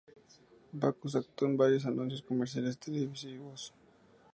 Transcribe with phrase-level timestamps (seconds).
[0.73, 3.71] Backus actuó en varios anuncios comerciales televisivos.